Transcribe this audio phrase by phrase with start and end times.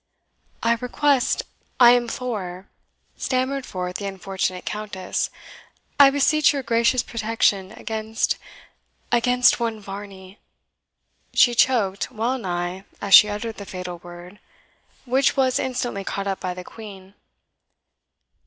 [0.63, 1.43] "I request
[1.79, 2.67] I implore,"
[3.17, 5.29] stammered forth the unfortunate Countess
[5.99, 8.39] "I beseech your gracious protection against
[9.11, 10.39] against one Varney."
[11.35, 14.39] She choked well nigh as she uttered the fatal word,
[15.05, 17.13] which was instantly caught up by the Queen.